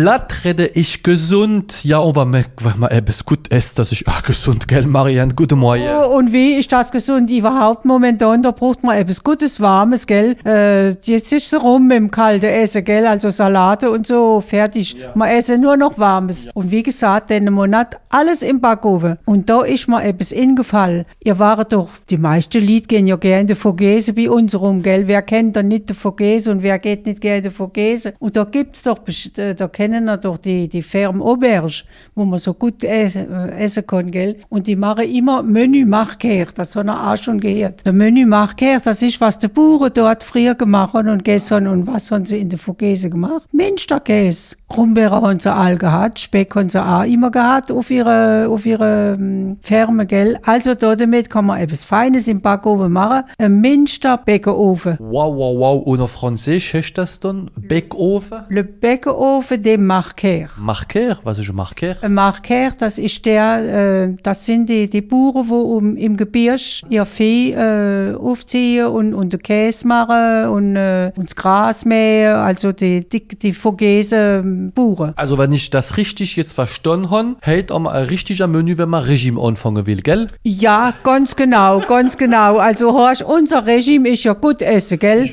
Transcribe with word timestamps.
Platt 0.00 0.44
rede 0.44 0.66
ich 0.74 1.02
gesund. 1.02 1.82
Ja, 1.82 1.98
und 1.98 2.14
wenn 2.14 2.30
man, 2.30 2.44
wenn 2.60 2.78
man 2.78 2.90
etwas 2.92 3.24
gut 3.24 3.48
isst, 3.48 3.80
das 3.80 3.90
ist 3.90 4.06
auch 4.06 4.22
gesund, 4.22 4.68
gell, 4.68 4.86
Marianne? 4.86 5.34
Guten 5.34 5.58
Morgen. 5.58 5.82
Oh, 5.88 6.16
und 6.16 6.32
wie 6.32 6.54
ist 6.54 6.70
das 6.70 6.92
gesund 6.92 7.28
überhaupt 7.32 7.84
momentan? 7.84 8.40
Da 8.42 8.52
braucht 8.52 8.84
man 8.84 8.96
etwas 8.96 9.24
Gutes, 9.24 9.60
Warmes, 9.60 10.06
gell? 10.06 10.36
Äh, 10.46 10.90
jetzt 10.90 11.32
ist 11.32 11.52
es 11.52 11.60
rum 11.60 11.88
mit 11.88 11.96
dem 11.96 12.12
kalten 12.12 12.46
Essen, 12.46 12.84
gell? 12.84 13.08
Also 13.08 13.30
Salate 13.30 13.90
und 13.90 14.06
so, 14.06 14.40
fertig. 14.40 14.94
Man 15.16 15.30
esse 15.30 15.58
nur 15.58 15.76
noch 15.76 15.98
Warmes. 15.98 16.46
Und 16.54 16.70
wie 16.70 16.84
gesagt, 16.84 17.30
den 17.30 17.52
Monat 17.52 17.98
alles 18.08 18.44
im 18.44 18.60
Backofen. 18.60 19.16
Und 19.24 19.50
da 19.50 19.62
ist 19.62 19.88
mir 19.88 20.04
etwas 20.04 20.30
ingefallen. 20.30 21.06
Ihr 21.24 21.40
wart 21.40 21.72
doch, 21.72 21.88
die 22.08 22.18
meisten 22.18 22.62
Lied 22.62 22.86
gehen 22.88 23.08
ja 23.08 23.16
gerne 23.16 23.40
in 23.40 23.46
die 23.48 23.56
Vogese 23.56 24.12
bei 24.12 24.30
uns 24.30 24.54
rum, 24.54 24.80
gell? 24.80 25.08
Wer 25.08 25.22
kennt 25.22 25.56
denn 25.56 25.66
nicht 25.66 25.90
die 25.90 25.94
Vogese 25.94 26.52
und 26.52 26.62
wer 26.62 26.78
geht 26.78 27.04
nicht 27.04 27.20
gerne 27.20 27.38
in 27.38 27.42
die 27.42 27.50
Vogese? 27.50 28.14
Und 28.20 28.36
da 28.36 28.44
gibt's 28.44 28.84
doch, 28.84 28.98
best- 29.00 29.36
äh, 29.40 29.56
da 29.56 29.66
kennen 29.88 30.04
wir 30.04 30.16
doch 30.18 30.36
die, 30.38 30.68
die 30.68 30.82
Ferme 30.82 31.24
Auberge, 31.24 31.82
wo 32.14 32.24
man 32.24 32.38
so 32.38 32.52
gut 32.54 32.84
ess- 32.84 33.16
äh, 33.16 33.50
essen 33.58 33.86
kann, 33.86 34.10
gell? 34.10 34.36
Und 34.48 34.66
die 34.66 34.76
machen 34.76 35.04
immer 35.10 35.42
Menü 35.42 35.84
Machkehr, 35.86 36.46
das 36.54 36.76
haben 36.76 36.86
wir 36.86 37.10
auch 37.10 37.16
schon 37.16 37.40
gehört. 37.40 37.84
Der 37.86 37.92
Menü 37.92 38.26
Machkehr, 38.26 38.80
das 38.80 39.00
ist, 39.02 39.20
was 39.20 39.38
die 39.38 39.48
Bauern 39.48 39.90
dort 39.94 40.22
früher 40.22 40.54
gemacht 40.54 40.92
haben 40.94 41.08
und 41.08 41.24
gestern 41.24 41.66
und 41.66 41.86
was 41.86 42.10
haben 42.10 42.24
sie 42.26 42.38
in 42.38 42.48
der 42.50 42.58
Vogese 42.58 43.08
gemacht? 43.08 43.46
Minsterkäse. 43.52 44.56
Krummbeeren 44.68 45.22
haben 45.22 45.40
sie 45.40 45.52
all 45.54 45.78
gehabt, 45.78 46.18
Speck 46.20 46.54
haben 46.54 46.68
sie 46.68 46.84
auch 46.84 47.04
immer 47.04 47.30
gehabt 47.30 47.72
auf 47.72 47.90
ihre, 47.90 48.46
auf 48.48 48.66
ihre 48.66 49.16
ähm, 49.18 49.56
Ferme, 49.60 50.04
gell? 50.06 50.38
Also 50.42 50.74
da 50.74 50.94
damit 50.94 51.30
kann 51.30 51.46
man 51.46 51.60
etwas 51.60 51.84
Feines 51.86 52.28
im 52.28 52.40
Backofen 52.42 52.92
machen. 52.92 53.24
Ein 53.38 53.60
Minster 53.60 54.18
Bäckerofen. 54.18 54.96
Wow, 54.98 55.34
wow, 55.34 55.58
wow. 55.58 55.86
Und 55.86 56.00
auf 56.02 56.10
Französisch 56.12 56.74
heißt 56.74 56.98
das 56.98 57.18
dann 57.20 57.50
Backofen? 57.56 58.40
Le 58.50 58.64
Bäckerofen 58.64 59.62
de 59.62 59.77
Marquer. 59.86 60.48
Marquer? 60.56 61.18
Was 61.24 61.38
ist 61.38 61.48
ein 61.48 61.56
Marquer? 61.56 61.96
Ein 62.02 62.14
Marquer, 62.14 62.72
das 62.78 62.98
ist 62.98 63.24
der, 63.24 64.04
äh, 64.04 64.16
das 64.22 64.44
sind 64.44 64.68
die, 64.68 64.88
die 64.88 65.00
Bauern, 65.00 65.46
die 65.46 65.52
um, 65.52 65.96
im 65.96 66.16
Gebirge 66.16 66.82
ihr 66.88 67.04
Vieh 67.04 67.52
äh, 67.52 68.14
aufziehen 68.14 68.86
und, 68.86 69.14
und 69.14 69.32
den 69.32 69.40
Käse 69.40 69.86
machen 69.86 70.48
und, 70.48 70.76
äh, 70.76 71.12
und 71.16 71.30
das 71.30 71.36
Gras 71.36 71.84
mähen, 71.84 72.34
also 72.34 72.72
die, 72.72 73.08
die, 73.08 73.26
die 73.26 73.52
Vogesen 73.52 74.72
Bauern. 74.74 75.12
Also, 75.16 75.38
wenn 75.38 75.52
ich 75.52 75.70
das 75.70 75.96
richtig 75.96 76.36
jetzt 76.36 76.52
verstanden 76.52 77.10
habe, 77.10 77.36
hält 77.40 77.72
auch 77.72 77.78
mal 77.78 77.92
ein 77.92 78.04
richtiger 78.04 78.46
Menü, 78.46 78.78
wenn 78.78 78.88
man 78.88 79.04
Regime 79.04 79.40
anfangen 79.40 79.86
will, 79.86 80.02
gell? 80.02 80.26
Ja, 80.42 80.92
ganz 81.02 81.36
genau, 81.36 81.80
ganz 81.80 82.16
genau. 82.16 82.58
Also 82.58 82.92
horch, 82.92 83.24
unser 83.24 83.66
Regime 83.66 84.08
ist 84.10 84.24
ja 84.24 84.32
gut 84.34 84.62
essen, 84.62 84.98
gell? 84.98 85.30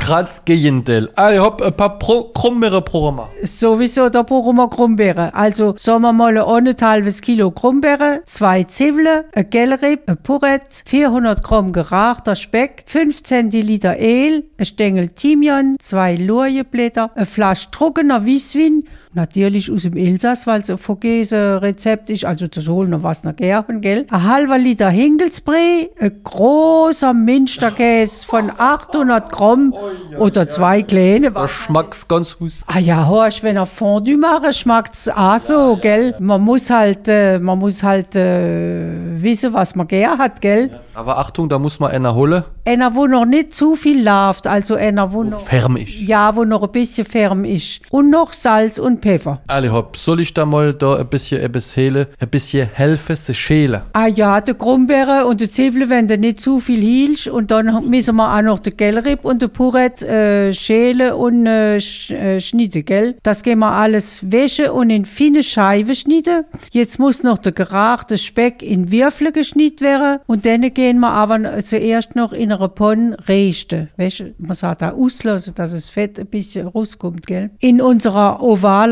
Gerade 0.00 0.24
das 0.24 0.44
Gegenteil. 0.44 1.08
Ah, 1.16 1.32
ich 1.32 1.40
hab 1.40 1.62
ein 1.62 1.76
paar 1.76 1.98
Pro 1.98 2.24
krummere 2.24 2.82
Programme. 3.02 3.28
Sowieso, 3.42 4.08
da 4.08 4.22
brauchen 4.22 4.56
wir 4.56 4.70
Krummbeeren. 4.70 5.30
Also 5.34 5.74
sagen 5.76 6.02
wir 6.02 6.12
mal 6.12 6.38
ein 6.38 6.76
halbes 6.80 7.20
Kilo 7.20 7.50
Krummbeeren, 7.50 8.20
zwei 8.26 8.62
Zwiebeln, 8.62 9.24
ein 9.32 9.50
Gellrib, 9.50 10.08
ein 10.08 10.16
Purett, 10.22 10.82
400 10.86 11.42
Gramm 11.42 11.72
gerahchter 11.72 12.36
Speck, 12.36 12.84
5 12.86 13.24
Zentiliter 13.24 13.96
Öl, 13.98 14.44
ein 14.56 14.64
Stängel 14.64 15.08
Thymian, 15.08 15.76
zwei 15.80 16.14
Lorienblätter, 16.14 17.10
eine 17.14 17.26
Flasche 17.26 17.70
trockener 17.72 18.24
Weißwein, 18.24 18.84
natürlich 19.14 19.70
aus 19.70 19.82
dem 19.82 19.96
Elsass, 19.96 20.46
weil 20.46 20.62
es 20.62 20.70
ein 20.70 20.78
Vogese-Rezept 20.78 22.10
ist, 22.10 22.24
also 22.24 22.46
das 22.46 22.66
holen 22.68 22.90
wir 22.90 23.02
was 23.02 23.24
nach 23.24 23.36
Gerben, 23.36 23.80
gell? 23.80 24.06
Ein 24.10 24.22
halber 24.24 24.58
Liter 24.58 24.88
Hinkelsbrei, 24.88 25.90
ein 26.00 26.20
großer 26.24 27.12
Münsterkäse 27.14 28.26
von 28.26 28.50
800 28.56 29.30
Gramm 29.30 29.74
oder 30.18 30.48
zwei 30.48 30.82
kleine. 30.82 31.30
Da 31.30 31.46
schmeckt's 31.48 32.08
ganz 32.08 32.38
gut. 32.38 32.52
Ah 32.66 32.78
ja, 32.78 33.06
horch, 33.06 33.42
wenn 33.42 33.56
er 33.56 33.66
Fondue 33.66 34.16
mache, 34.16 34.52
schmeckt's 34.52 35.08
auch 35.08 35.38
so, 35.38 35.76
gell? 35.80 36.14
Man 36.18 36.40
muss 36.42 36.70
halt, 36.70 37.08
äh, 37.08 37.38
man 37.38 37.58
muss 37.58 37.82
halt 37.82 38.16
äh, 38.16 38.90
wissen, 39.22 39.52
was 39.52 39.74
man 39.74 39.88
gern 39.88 40.18
hat, 40.18 40.40
gell? 40.40 40.70
Aber 40.94 41.18
Achtung, 41.18 41.48
da 41.48 41.58
muss 41.58 41.80
man 41.80 41.90
einer 41.90 42.14
holen. 42.14 42.44
Einer, 42.64 42.94
wo 42.94 43.06
noch 43.06 43.24
nicht 43.24 43.54
zu 43.54 43.74
viel 43.74 44.04
läuft, 44.04 44.46
also 44.46 44.74
einer, 44.74 45.12
wo 45.12 45.22
noch, 45.22 45.40
Ferm 45.40 45.76
ist. 45.76 46.00
ja, 46.00 46.34
wo 46.36 46.44
noch 46.44 46.62
ein 46.62 46.70
bisschen 46.70 47.04
ferm 47.04 47.44
ist. 47.44 47.80
Und 47.90 48.10
noch 48.10 48.32
Salz 48.32 48.78
und 48.78 49.00
Pfeffer. 49.02 49.42
Alle 49.48 49.72
hopp, 49.72 49.96
soll 49.96 50.20
ich 50.20 50.32
da 50.32 50.46
mal 50.46 50.72
da 50.72 50.96
ein 50.96 51.08
bisschen 51.08 51.40
etwas 51.40 51.76
helen, 51.76 52.06
ein 52.18 52.28
bisschen 52.28 52.68
helfen, 52.72 53.16
zu 53.16 53.34
schälen? 53.34 53.82
Ah 53.92 54.06
ja, 54.06 54.40
die 54.40 54.54
Krummbeere 54.54 55.26
und 55.26 55.40
die 55.40 55.50
Zwiebeln, 55.50 55.90
wenn 55.90 56.08
du 56.08 56.16
nicht 56.16 56.40
zu 56.40 56.60
viel 56.60 56.80
hielst. 56.80 57.28
Und 57.28 57.50
dann 57.50 57.88
müssen 57.88 58.16
wir 58.16 58.36
auch 58.36 58.42
noch 58.42 58.58
den 58.60 58.76
Gellrib 58.76 59.24
und 59.24 59.42
den 59.42 59.50
Purett 59.50 60.02
äh, 60.02 60.52
schälen 60.52 61.12
und 61.12 61.46
äh, 61.46 61.80
sch 61.80 62.10
äh, 62.10 62.40
schneiden, 62.40 62.84
gell? 62.84 63.16
Das 63.22 63.42
gehen 63.42 63.58
wir 63.58 63.72
alles 63.72 64.30
wäschen 64.30 64.70
und 64.70 64.90
in 64.90 65.04
feine 65.04 65.42
Scheiben 65.42 65.94
schneiden. 65.94 66.44
Jetzt 66.70 66.98
muss 66.98 67.22
noch 67.22 67.38
der 67.38 67.52
gerachte 67.52 68.18
Speck 68.18 68.62
in 68.62 68.92
Würfel 68.92 69.32
geschnitten 69.32 69.84
werden. 69.84 70.20
Und 70.26 70.46
dann 70.46 70.62
gehen 70.72 71.00
wir 71.00 71.12
aber 71.12 71.62
zuerst 71.64 72.14
noch 72.14 72.32
in 72.32 72.52
einer 72.52 72.68
Pfanne 72.68 73.16
rösten. 73.28 73.88
Weißt 73.96 74.24
man 74.38 74.54
sagt 74.54 74.82
auch 74.82 74.96
auslassen, 74.96 75.54
dass 75.54 75.72
das 75.72 75.90
Fett 75.90 76.18
ein 76.18 76.26
bisschen 76.26 76.68
rauskommt, 76.68 77.26
gell? 77.26 77.50
In 77.58 77.80
unserer 77.80 78.40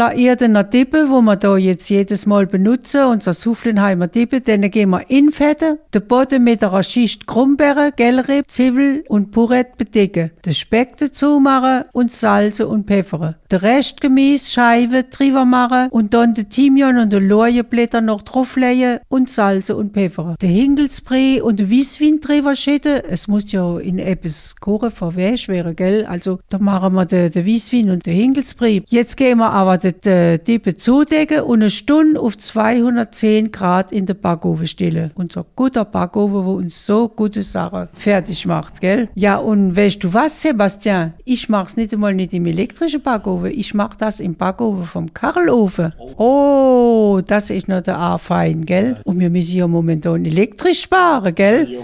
ovaler 0.01 0.17
Erdener 0.17 0.65
Dippe, 0.65 1.11
wo 1.11 1.21
wir 1.21 1.37
da 1.37 1.57
jetzt 1.57 1.91
jedes 1.91 2.25
Mal 2.27 2.47
benutzen, 2.47 3.05
unser 3.05 3.35
Soufflenheimer 3.35 4.09
Dippe, 4.09 4.41
dann 4.41 4.63
gehen 4.71 4.91
wir 4.91 5.09
in 5.11 5.31
Fette, 5.31 5.79
den 5.93 6.07
Boden 6.07 6.43
mit 6.45 6.65
einer 6.65 6.83
Schicht 6.83 7.27
Krummbeere, 7.27 7.93
Gellrib, 7.95 8.51
Zwiebel 8.51 9.05
und 9.09 9.31
Purett 9.31 9.77
bedecken, 9.77 10.31
den 10.45 10.55
Speck 10.55 10.97
dazu 10.99 11.39
machen 11.41 11.85
und 11.93 12.13
salzen 12.13 12.67
und 12.67 12.87
pfeffern. 12.87 13.37
Den 13.53 13.59
Rest 13.59 14.01
gemäß 14.01 14.53
Scheiben 14.53 15.05
drüber 15.11 15.45
machen 15.45 15.89
und 15.91 16.15
dann 16.15 16.35
den 16.35 16.49
Thymian 16.49 16.99
und 16.99 17.13
den 17.13 17.29
Lorienblätter 17.29 18.01
noch 18.01 18.23
drauflegen 18.23 19.01
und 19.09 19.31
salzen 19.31 19.77
und 19.77 19.93
pfeffern. 19.93 20.37
Den 20.41 20.51
Hinkelsbrei 20.51 21.43
und 21.43 21.61
den 21.61 21.71
Weißwein 21.71 22.21
drüber 22.21 22.55
schütten. 22.55 23.03
Es 23.09 23.29
muss 23.29 23.53
ja 23.53 23.79
in 23.79 23.99
etwas 23.99 24.57
kochen 24.57 24.91
verwäscht 24.91 25.49
werden, 25.49 25.77
gell? 25.77 26.07
Also 26.07 26.39
da 26.49 26.59
machen 26.59 26.95
wir 26.95 27.05
den, 27.05 27.33
den 27.33 27.47
Weißwein 27.47 27.91
und 27.91 28.07
den 28.07 28.15
Hinkelsbrei. 28.15 28.83
Jetzt 28.87 29.17
gehen 29.17 29.39
wir 29.39 29.51
aber 29.51 29.79
den, 29.79 29.90
den 29.93 30.43
Dippe 30.45 30.77
zudecken 30.77 31.41
und 31.43 31.61
eine 31.61 31.71
Stunde 31.71 32.21
auf 32.21 32.37
210 32.37 33.53
Grad 33.53 33.93
in 33.93 34.07
den 34.07 34.19
Backofen 34.19 34.67
stellen. 34.67 35.11
Unser 35.15 35.45
guter 35.55 35.85
Backofen, 35.85 36.45
wo 36.45 36.55
uns 36.55 36.87
so 36.87 37.09
gute 37.09 37.43
Sachen 37.43 37.89
fertig 37.93 38.47
macht, 38.47 38.81
gell? 38.81 39.09
Ja, 39.15 39.37
und 39.37 39.77
weißt 39.77 40.03
du 40.03 40.13
was, 40.13 40.41
Sebastian? 40.41 41.15
Ich 41.25 41.49
mach's 41.49 41.77
nicht 41.77 41.93
einmal 41.93 42.15
nicht 42.15 42.33
im 42.33 42.47
elektrischen 42.47 43.03
Backofen, 43.03 43.51
ich 43.51 43.75
mach 43.75 43.95
das 43.95 44.21
im 44.21 44.35
Backofen 44.35 44.85
vom 44.85 45.13
Kachelofen. 45.13 45.93
Oh, 46.17 47.21
das 47.27 47.51
ist 47.51 47.69
noch 47.69 47.83
der 47.83 47.99
A-Fein, 47.99 48.67
gell? 48.67 49.01
Und 49.05 49.19
wir 49.19 49.31
müssen 49.31 49.57
ja 49.57 49.67
momentan 49.67 50.25
elektrisch 50.25 50.83
sparen, 50.83 51.35
gell? 51.35 51.79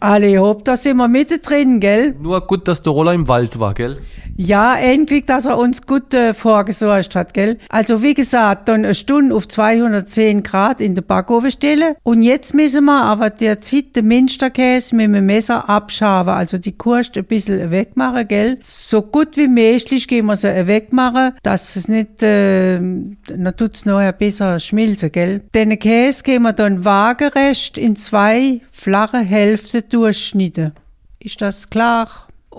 Alle 0.00 0.38
hopp, 0.38 0.64
da 0.64 0.76
sind 0.76 0.96
wir 0.96 1.08
mittendrin, 1.08 1.78
gell? 1.80 2.14
Nur 2.20 2.40
gut, 2.46 2.66
dass 2.66 2.82
der 2.82 2.92
Roller 2.92 3.14
im 3.14 3.28
Wald 3.28 3.58
war, 3.58 3.74
gell? 3.74 3.98
Ja, 4.36 4.76
endlich, 4.76 5.26
dass 5.26 5.46
er 5.46 5.58
uns 5.58 5.82
gut 5.86 6.14
äh, 6.14 6.32
vorgesorgt 6.32 7.14
hat, 7.14 7.34
gell? 7.34 7.58
Also 7.68 8.02
wie 8.02 8.14
gesagt, 8.14 8.68
dann 8.68 8.84
eine 8.84 8.94
Stunde 8.94 9.34
auf 9.34 9.46
210 9.46 10.42
Grad 10.42 10.80
in 10.80 10.94
den 10.94 11.04
Backofen 11.04 11.50
stellen. 11.50 11.94
Und 12.02 12.22
jetzt 12.22 12.54
müssen 12.54 12.86
wir 12.86 13.02
aber 13.02 13.30
derzeit 13.30 13.94
den 13.94 14.08
Minsterkäse 14.08 14.96
mit 14.96 15.14
dem 15.14 15.26
Messer 15.26 15.68
abschaben, 15.68 16.32
also 16.32 16.56
die 16.56 16.72
Kurst 16.72 17.16
ein 17.18 17.24
bisschen 17.24 17.70
wegmachen, 17.70 18.26
gell? 18.26 18.58
So 18.62 19.02
gut 19.02 19.36
wie 19.36 19.48
möglich 19.48 20.08
gehen 20.08 20.26
wir 20.26 20.36
sie 20.36 20.66
wegmachen, 20.66 21.32
dass 21.42 21.76
es 21.76 21.88
nicht, 21.88 22.22
äh, 22.22 22.78
dann 22.78 23.54
tut's 23.56 23.84
nachher 23.84 24.12
besser 24.12 24.58
schmilzen, 24.58 25.12
gell? 25.12 25.42
Den 25.54 25.78
Käse 25.78 26.22
gehen 26.22 26.42
wir 26.42 26.54
dann 26.54 26.84
waagerecht 26.84 27.76
in 27.76 27.96
zwei 27.96 28.60
flache 28.70 29.18
Hälften 29.18 29.82
durchschneiden. 29.88 30.72
Ist 31.20 31.40
das 31.40 31.68
klar? 31.68 32.08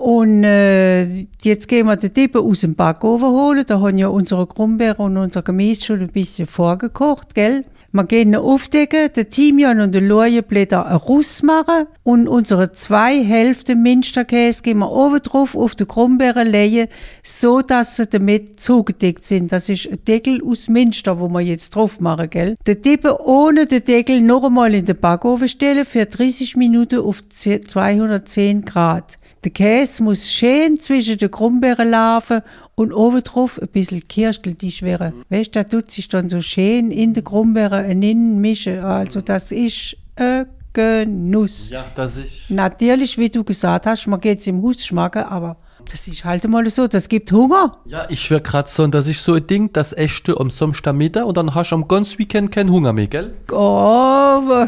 Und 0.04 0.44
äh, 0.44 1.26
jetzt 1.40 1.66
gehen 1.66 1.86
wir 1.86 1.96
den 1.96 2.12
Dippe 2.12 2.38
aus 2.38 2.60
dem 2.60 2.74
Backofen 2.74 3.26
holen. 3.26 3.64
Da 3.66 3.80
haben 3.80 3.96
ja 3.96 4.08
unsere 4.08 4.46
Krummbeeren 4.46 5.02
und 5.02 5.16
unser 5.16 5.40
Gemüse 5.40 5.80
schon 5.80 6.00
ein 6.02 6.08
bisschen 6.08 6.46
vorgekocht, 6.46 7.34
gell? 7.34 7.64
Wir 7.90 8.04
gehen 8.04 8.34
ihn 8.34 8.36
aufdecken, 8.36 9.10
den 9.16 9.30
Thymian 9.30 9.80
und 9.80 9.94
den 9.94 10.06
Lorienblätter 10.06 10.80
rausmachen 10.82 11.86
und 12.02 12.28
unsere 12.28 12.70
zwei 12.72 13.24
Hälften 13.24 13.82
Minsterkäse 13.82 14.60
gehen 14.60 14.80
wir 14.80 14.90
oben 14.90 15.22
drauf 15.22 15.56
auf 15.56 15.74
die 15.74 15.86
Krummbeeren 15.86 16.48
legen, 16.48 16.88
so 17.22 17.62
dass 17.62 17.96
sie 17.96 18.06
damit 18.06 18.60
zugedeckt 18.60 19.24
sind. 19.24 19.52
Das 19.52 19.70
ist 19.70 19.88
ein 19.90 20.04
Deckel 20.04 20.42
aus 20.46 20.68
Minster, 20.68 21.18
wo 21.18 21.30
wir 21.30 21.40
jetzt 21.40 21.74
drauf 21.76 21.98
machen, 22.00 22.28
gell? 22.28 22.56
Den 22.66 22.82
Dippe 22.82 23.26
ohne 23.26 23.64
den 23.64 23.82
Deckel 23.82 24.20
noch 24.20 24.44
einmal 24.44 24.74
in 24.74 24.84
den 24.84 25.00
Backofen 25.00 25.48
stellen 25.48 25.86
für 25.86 26.04
30 26.04 26.56
Minuten 26.56 26.98
auf 26.98 27.26
210 27.26 28.66
Grad. 28.66 29.16
Der 29.44 29.52
Käse 29.52 30.02
muss 30.02 30.32
schön 30.32 30.80
zwischen 30.80 31.18
den 31.18 31.30
Krummbeeren 31.30 31.90
laufen 31.90 32.40
und 32.76 32.94
oben 32.94 33.22
drauf 33.22 33.60
ein 33.60 33.68
bisschen 33.68 34.08
Kirstel, 34.08 34.54
die 34.54 34.72
schwere. 34.72 35.12
Weißt 35.28 35.54
du, 35.54 35.62
da 35.62 35.64
tut 35.64 35.90
sich 35.90 36.08
dann 36.08 36.30
so 36.30 36.40
schön 36.40 36.90
in 36.90 37.12
den 37.12 37.24
Krummbeeren 37.24 38.02
innen 38.02 38.40
mischen. 38.40 38.78
Also 38.78 39.20
das 39.20 39.52
ist 39.52 39.98
ein 40.16 40.46
Genuss. 40.72 41.68
Ja, 41.68 41.84
das 41.94 42.16
ist. 42.16 42.50
Natürlich, 42.50 43.18
wie 43.18 43.28
du 43.28 43.44
gesagt 43.44 43.84
hast, 43.84 44.06
man 44.06 44.18
geht 44.18 44.40
es 44.40 44.46
im 44.46 44.62
Haus 44.62 44.84
schmecken, 44.84 45.24
aber 45.24 45.58
Das 45.90 46.08
ist 46.08 46.24
halt 46.24 46.48
mal 46.48 46.68
so, 46.70 46.86
das 46.86 47.08
gibt 47.08 47.30
Hunger. 47.32 47.72
Ja, 47.84 48.06
ich 48.08 48.30
wäre 48.30 48.40
gerade 48.40 48.68
so, 48.68 48.86
dass 48.86 49.06
ich 49.06 49.20
so 49.20 49.34
ein 49.34 49.46
Ding, 49.46 49.72
das 49.72 49.92
echte 49.92 50.38
am 50.38 50.50
Samstagmittag 50.50 51.24
und 51.24 51.36
dann 51.36 51.54
hast 51.54 51.70
du 51.70 51.76
am 51.76 51.88
ganzen 51.88 52.18
Weekend 52.18 52.50
keinen 52.52 52.70
Hunger 52.70 52.92
mehr, 52.92 53.06
gell? 53.06 53.34
Oh, 53.52 54.66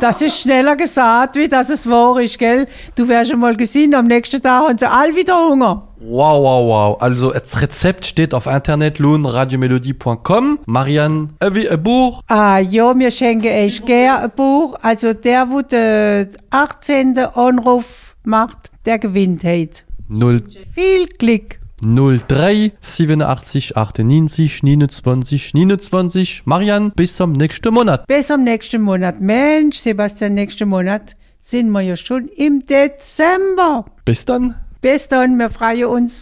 das 0.00 0.22
ist 0.22 0.40
schneller 0.40 0.76
gesagt, 0.76 1.36
wie 1.36 1.48
das 1.48 1.70
es 1.70 1.88
wahr 1.88 2.20
ist, 2.20 2.38
gell? 2.38 2.66
Du 2.94 3.08
wärst 3.08 3.30
schon 3.30 3.40
mal 3.40 3.56
gesehen, 3.56 3.94
am 3.94 4.06
nächsten 4.06 4.42
Tag 4.42 4.68
haben 4.68 4.78
sie 4.78 4.90
alle 4.90 5.14
wieder 5.14 5.36
Hunger. 5.36 5.88
Wow, 6.02 6.42
wow, 6.42 6.66
wow. 6.66 7.02
Also, 7.02 7.30
das 7.30 7.60
Rezept 7.60 8.06
steht 8.06 8.32
auf 8.32 8.46
Internet 8.46 8.98
lohnradiomelodie.com. 8.98 10.60
Marianne, 10.64 11.28
äh, 11.40 11.52
wie 11.52 11.68
ein 11.68 11.82
Buch. 11.82 12.22
Ah 12.26 12.58
ja, 12.58 12.98
wir 12.98 13.10
schenken 13.10 13.48
euch 13.48 13.84
gerne 13.84 14.24
ein 14.24 14.30
Buch. 14.30 14.78
Also 14.80 15.12
der, 15.12 15.50
wo 15.50 15.60
den 15.60 16.28
18. 16.48 17.18
Anruf 17.18 18.16
macht, 18.24 18.70
der 18.86 18.98
gewinnt 18.98 19.44
heute. 19.44 19.82
0, 20.10 20.42
Viel 20.74 21.06
Glück. 21.18 21.60
03 21.82 22.72
87 22.80 23.76
98 23.76 24.62
29 24.62 25.54
29. 25.54 26.42
Marianne, 26.44 26.90
bis 26.96 27.14
zum 27.14 27.32
nächsten 27.32 27.72
Monat. 27.72 28.06
Bis 28.08 28.30
am 28.30 28.42
nächsten 28.42 28.82
Monat. 28.82 29.20
Mensch, 29.20 29.78
Sebastian, 29.78 30.34
nächsten 30.34 30.68
Monat 30.68 31.14
sind 31.38 31.70
wir 31.70 31.80
ja 31.80 31.96
schon 31.96 32.28
im 32.28 32.66
Dezember. 32.66 33.86
Bis 34.04 34.24
dann. 34.24 34.56
Bis 34.80 35.06
dann, 35.06 35.36
wir 35.38 35.48
freuen 35.48 35.86
uns. 35.86 36.18